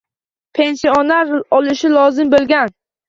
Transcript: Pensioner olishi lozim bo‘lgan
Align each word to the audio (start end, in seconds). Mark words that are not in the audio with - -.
Pensioner 0.59 1.29
olishi 1.59 1.93
lozim 1.93 2.33
bo‘lgan 2.33 2.75